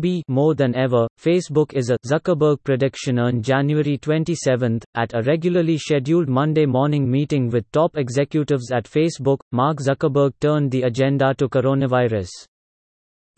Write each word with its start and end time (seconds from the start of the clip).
B. 0.00 0.22
More 0.28 0.54
than 0.54 0.74
ever, 0.76 1.06
Facebook 1.20 1.74
is 1.74 1.90
a 1.90 1.98
Zuckerberg 2.06 2.62
prediction 2.64 3.18
on 3.18 3.42
January 3.42 3.98
27. 3.98 4.80
At 4.94 5.14
a 5.14 5.22
regularly 5.22 5.78
scheduled 5.78 6.28
Monday 6.28 6.66
morning 6.66 7.10
meeting 7.10 7.48
with 7.48 7.70
top 7.72 7.96
executives 7.96 8.70
at 8.70 8.84
Facebook, 8.84 9.38
Mark 9.52 9.78
Zuckerberg 9.78 10.32
turned 10.40 10.70
the 10.70 10.82
agenda 10.82 11.34
to 11.34 11.48
coronavirus. 11.48 12.28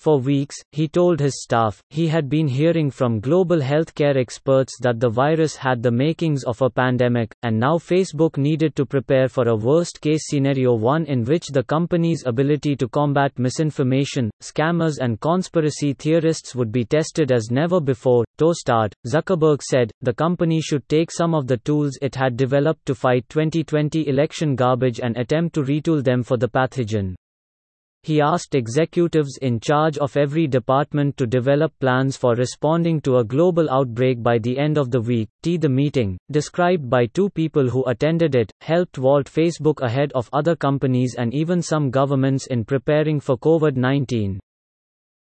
For 0.00 0.18
weeks, 0.18 0.56
he 0.72 0.88
told 0.88 1.20
his 1.20 1.42
staff, 1.42 1.82
he 1.90 2.08
had 2.08 2.30
been 2.30 2.48
hearing 2.48 2.90
from 2.90 3.20
global 3.20 3.58
healthcare 3.58 4.16
experts 4.16 4.78
that 4.80 4.98
the 4.98 5.10
virus 5.10 5.56
had 5.56 5.82
the 5.82 5.90
makings 5.90 6.42
of 6.44 6.62
a 6.62 6.70
pandemic, 6.70 7.34
and 7.42 7.60
now 7.60 7.76
Facebook 7.76 8.38
needed 8.38 8.74
to 8.76 8.86
prepare 8.86 9.28
for 9.28 9.46
a 9.46 9.54
worst 9.54 10.00
case 10.00 10.22
scenario 10.26 10.72
one 10.72 11.04
in 11.04 11.22
which 11.24 11.48
the 11.48 11.62
company's 11.62 12.24
ability 12.24 12.76
to 12.76 12.88
combat 12.88 13.38
misinformation, 13.38 14.30
scammers, 14.40 14.96
and 14.98 15.20
conspiracy 15.20 15.92
theorists 15.92 16.54
would 16.54 16.72
be 16.72 16.86
tested 16.86 17.30
as 17.30 17.50
never 17.50 17.78
before. 17.78 18.24
To 18.38 18.54
start, 18.54 18.94
Zuckerberg 19.06 19.60
said, 19.60 19.90
the 20.00 20.14
company 20.14 20.62
should 20.62 20.88
take 20.88 21.10
some 21.10 21.34
of 21.34 21.46
the 21.46 21.58
tools 21.58 21.98
it 22.00 22.14
had 22.14 22.38
developed 22.38 22.86
to 22.86 22.94
fight 22.94 23.28
2020 23.28 24.08
election 24.08 24.56
garbage 24.56 24.98
and 24.98 25.18
attempt 25.18 25.54
to 25.56 25.62
retool 25.62 26.02
them 26.02 26.22
for 26.22 26.38
the 26.38 26.48
pathogen. 26.48 27.16
He 28.02 28.20
asked 28.20 28.54
executives 28.54 29.36
in 29.42 29.60
charge 29.60 29.98
of 29.98 30.16
every 30.16 30.46
department 30.46 31.16
to 31.18 31.26
develop 31.26 31.72
plans 31.80 32.16
for 32.16 32.34
responding 32.34 33.00
to 33.02 33.18
a 33.18 33.24
global 33.24 33.68
outbreak 33.70 34.22
by 34.22 34.38
the 34.38 34.58
end 34.58 34.78
of 34.78 34.90
the 34.90 35.00
week. 35.00 35.28
T. 35.42 35.56
The 35.58 35.68
meeting, 35.68 36.18
described 36.30 36.88
by 36.88 37.06
two 37.06 37.28
people 37.28 37.68
who 37.68 37.84
attended 37.84 38.34
it, 38.34 38.52
helped 38.62 38.96
vault 38.96 39.26
Facebook 39.26 39.80
ahead 39.82 40.12
of 40.12 40.30
other 40.32 40.56
companies 40.56 41.14
and 41.18 41.34
even 41.34 41.60
some 41.60 41.90
governments 41.90 42.46
in 42.46 42.64
preparing 42.64 43.20
for 43.20 43.36
COVID 43.36 43.76
19 43.76 44.40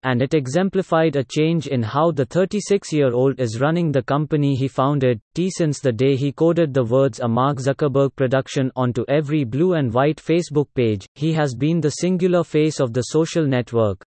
and 0.04 0.22
it 0.22 0.34
exemplified 0.34 1.16
a 1.16 1.24
change 1.24 1.66
in 1.66 1.82
how 1.82 2.10
the 2.10 2.24
36 2.26 2.92
year 2.92 3.12
old 3.12 3.40
is 3.40 3.60
running 3.60 3.90
the 3.90 4.02
company 4.02 4.54
he 4.54 4.68
founded. 4.68 5.20
T 5.34 5.50
since 5.50 5.80
the 5.80 5.92
day 5.92 6.14
he 6.14 6.30
coded 6.30 6.72
the 6.72 6.84
words 6.84 7.20
a 7.20 7.26
Mark 7.26 7.58
Zuckerberg 7.58 8.14
production 8.14 8.70
onto 8.76 9.04
every 9.08 9.44
blue 9.44 9.72
and 9.72 9.92
white 9.92 10.18
Facebook 10.18 10.68
page, 10.74 11.06
he 11.14 11.32
has 11.32 11.54
been 11.54 11.80
the 11.80 11.90
singular 11.90 12.44
face 12.44 12.78
of 12.78 12.92
the 12.92 13.02
social 13.02 13.46
network 13.46 14.04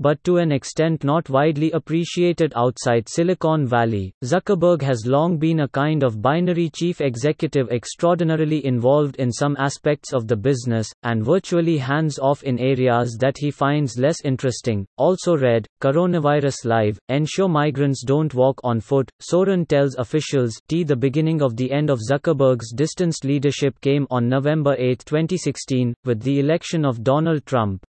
but 0.00 0.22
to 0.24 0.38
an 0.38 0.50
extent 0.50 1.04
not 1.04 1.28
widely 1.28 1.70
appreciated 1.72 2.52
outside 2.56 3.06
Silicon 3.06 3.66
Valley. 3.66 4.14
Zuckerberg 4.24 4.80
has 4.80 5.04
long 5.06 5.36
been 5.36 5.60
a 5.60 5.68
kind 5.68 6.02
of 6.02 6.22
binary 6.22 6.70
chief 6.70 7.02
executive 7.02 7.70
extraordinarily 7.70 8.64
involved 8.64 9.16
in 9.16 9.30
some 9.30 9.54
aspects 9.58 10.14
of 10.14 10.26
the 10.26 10.36
business, 10.36 10.90
and 11.02 11.22
virtually 11.22 11.76
hands 11.76 12.18
off 12.18 12.42
in 12.42 12.58
areas 12.58 13.18
that 13.20 13.36
he 13.36 13.50
finds 13.50 13.98
less 13.98 14.16
interesting. 14.24 14.86
Also 14.96 15.36
read, 15.36 15.66
Coronavirus 15.82 16.64
Live, 16.64 16.98
ensure 17.10 17.48
migrants 17.48 18.02
don't 18.04 18.32
walk 18.34 18.58
on 18.64 18.80
foot. 18.80 19.10
Soren 19.20 19.66
tells 19.66 19.96
officials, 19.96 20.58
T. 20.68 20.82
The 20.82 20.96
beginning 20.96 21.42
of 21.42 21.56
the 21.56 21.70
end 21.70 21.90
of 21.90 22.00
Zuckerberg's 22.00 22.72
distanced 22.72 23.26
leadership 23.26 23.78
came 23.82 24.06
on 24.10 24.28
November 24.28 24.74
8, 24.78 25.04
2016, 25.04 25.92
with 26.06 26.22
the 26.22 26.40
election 26.40 26.86
of 26.86 27.04
Donald 27.04 27.44
Trump. 27.44 27.84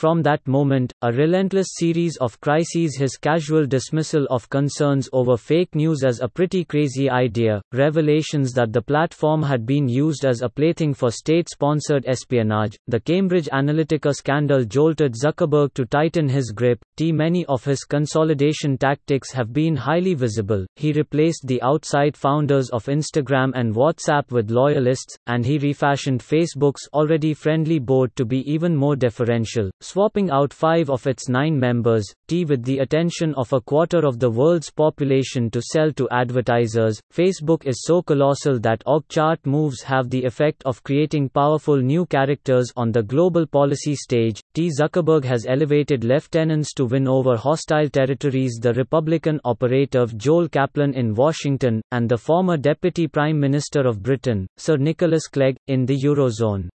From 0.00 0.22
that 0.22 0.48
moment, 0.48 0.94
a 1.02 1.12
relentless 1.12 1.66
series 1.72 2.16
of 2.22 2.40
crises 2.40 2.96
his 2.96 3.18
casual 3.18 3.66
dismissal 3.66 4.26
of 4.30 4.48
concerns 4.48 5.10
over 5.12 5.36
fake 5.36 5.74
news 5.74 6.04
as 6.04 6.20
a 6.20 6.28
pretty 6.28 6.64
crazy 6.64 7.10
idea, 7.10 7.60
revelations 7.74 8.54
that 8.54 8.72
the 8.72 8.80
platform 8.80 9.42
had 9.42 9.66
been 9.66 9.90
used 9.90 10.24
as 10.24 10.40
a 10.40 10.48
plaything 10.48 10.94
for 10.94 11.10
state-sponsored 11.10 12.06
espionage, 12.06 12.78
the 12.86 12.98
Cambridge 12.98 13.50
Analytica 13.52 14.14
scandal 14.14 14.64
jolted 14.64 15.12
Zuckerberg 15.12 15.74
to 15.74 15.84
tighten 15.84 16.30
his 16.30 16.50
grip, 16.50 16.78
t 16.96 17.12
many 17.12 17.44
of 17.44 17.62
his 17.62 17.84
consolidation 17.84 18.78
tactics 18.78 19.30
have 19.32 19.52
been 19.52 19.76
highly 19.76 20.14
visible, 20.14 20.64
he 20.76 20.92
replaced 20.92 21.46
the 21.46 21.60
outside 21.60 22.16
founders 22.16 22.70
of 22.70 22.86
Instagram 22.86 23.50
and 23.54 23.74
WhatsApp 23.74 24.30
with 24.30 24.50
loyalists, 24.50 25.14
and 25.26 25.44
he 25.44 25.58
refashioned 25.58 26.22
Facebook's 26.22 26.88
already 26.94 27.34
friendly 27.34 27.78
board 27.78 28.16
to 28.16 28.24
be 28.24 28.50
even 28.50 28.74
more 28.74 28.96
deferential 28.96 29.70
swapping 29.80 30.30
out 30.30 30.52
five 30.52 30.90
of 30.90 31.06
its 31.06 31.28
nine 31.28 31.58
members, 31.58 32.06
T 32.28 32.44
with 32.44 32.64
the 32.64 32.78
attention 32.78 33.34
of 33.34 33.52
a 33.52 33.60
quarter 33.60 34.06
of 34.06 34.18
the 34.18 34.30
world's 34.30 34.70
population 34.70 35.50
to 35.50 35.60
sell 35.60 35.92
to 35.92 36.08
advertisers. 36.10 37.00
Facebook 37.12 37.66
is 37.66 37.82
so 37.84 38.02
colossal 38.02 38.58
that 38.60 38.82
org 38.86 39.06
chart 39.08 39.38
moves 39.44 39.82
have 39.82 40.10
the 40.10 40.24
effect 40.24 40.62
of 40.64 40.82
creating 40.82 41.28
powerful 41.28 41.76
new 41.76 42.06
characters 42.06 42.72
on 42.76 42.92
the 42.92 43.02
global 43.02 43.46
policy 43.46 43.94
stage. 43.94 44.42
T 44.54 44.70
Zuckerberg 44.70 45.24
has 45.24 45.46
elevated 45.46 46.04
lieutenants 46.04 46.74
to 46.74 46.84
win 46.84 47.08
over 47.08 47.36
hostile 47.36 47.88
territories 47.88 48.58
the 48.60 48.74
Republican 48.74 49.40
operative 49.44 50.16
Joel 50.16 50.48
Kaplan 50.48 50.94
in 50.94 51.14
Washington, 51.14 51.80
and 51.92 52.08
the 52.08 52.18
former 52.18 52.56
Deputy 52.56 53.06
Prime 53.06 53.38
Minister 53.38 53.86
of 53.86 54.02
Britain, 54.02 54.46
Sir 54.56 54.76
Nicholas 54.76 55.26
Clegg, 55.26 55.56
in 55.66 55.86
the 55.86 55.96
Eurozone 55.96 56.68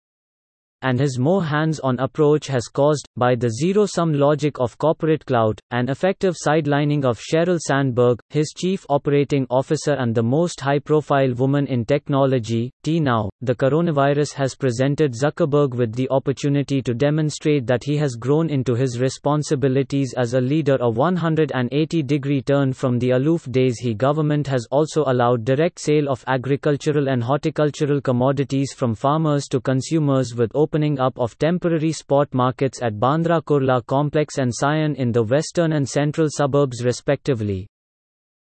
and 0.83 0.99
his 0.99 1.17
more 1.17 1.43
hands-on 1.43 1.97
approach 1.99 2.47
has 2.47 2.67
caused, 2.67 3.07
by 3.15 3.35
the 3.35 3.49
zero-sum 3.49 4.13
logic 4.13 4.59
of 4.59 4.77
corporate 4.77 5.25
clout, 5.25 5.59
an 5.71 5.89
effective 5.89 6.35
sidelining 6.35 7.05
of 7.05 7.17
Sheryl 7.17 7.57
Sandberg, 7.57 8.19
his 8.29 8.53
chief 8.55 8.85
operating 8.89 9.47
officer 9.49 9.93
and 9.93 10.13
the 10.13 10.21
most 10.21 10.59
high-profile 10.59 11.33
woman 11.35 11.65
in 11.67 11.85
technology. 11.85 12.71
T 12.83 12.99
now, 12.99 13.29
the 13.39 13.55
coronavirus 13.55 14.33
has 14.33 14.55
presented 14.55 15.13
Zuckerberg 15.13 15.73
with 15.73 15.95
the 15.95 16.09
opportunity 16.09 16.81
to 16.81 16.93
demonstrate 16.93 17.65
that 17.67 17.85
he 17.85 17.95
has 17.97 18.15
grown 18.15 18.49
into 18.49 18.75
his 18.75 18.99
responsibilities 18.99 20.13
as 20.17 20.33
a 20.33 20.41
leader 20.41 20.75
a 20.75 20.91
180-degree 20.91 22.41
turn 22.41 22.73
from 22.73 22.99
the 22.99 23.11
aloof 23.11 23.49
days 23.51 23.77
he 23.79 23.93
government 23.93 24.47
has 24.47 24.67
also 24.69 25.03
allowed 25.07 25.45
direct 25.45 25.79
sale 25.79 26.09
of 26.09 26.23
agricultural 26.27 27.07
and 27.07 27.23
horticultural 27.23 28.01
commodities 28.01 28.73
from 28.73 28.93
farmers 28.93 29.47
to 29.47 29.61
consumers 29.61 30.35
with 30.35 30.51
open 30.53 30.72
opening 30.73 30.99
up 30.99 31.19
of 31.19 31.37
temporary 31.37 31.91
spot 31.91 32.33
markets 32.33 32.81
at 32.81 32.95
Bandra 32.95 33.43
Kurla 33.43 33.85
complex 33.85 34.39
and 34.39 34.51
Sion 34.59 34.95
in 34.95 35.11
the 35.11 35.21
western 35.21 35.73
and 35.73 35.87
central 35.87 36.29
suburbs 36.31 36.83
respectively. 36.83 37.67